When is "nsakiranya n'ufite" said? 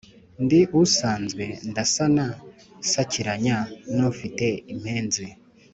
2.83-4.45